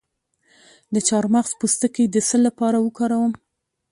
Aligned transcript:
د 0.93 0.95
چارمغز 1.07 1.51
پوستکی 1.59 2.05
د 2.09 2.15
څه 2.27 2.37
لپاره 2.45 2.77
وکاروم؟ 2.85 3.33